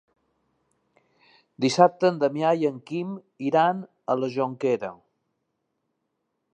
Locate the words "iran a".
3.51-4.17